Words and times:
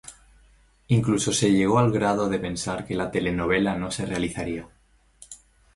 Incluso 0.87 1.31
se 1.31 1.51
llegó 1.51 1.77
al 1.77 1.91
grado 1.91 2.27
de 2.27 2.39
pensar 2.39 2.87
que 2.87 2.95
la 2.95 3.11
telenovela 3.11 3.75
no 3.77 3.91
se 3.91 4.07
realizaría. 4.07 4.67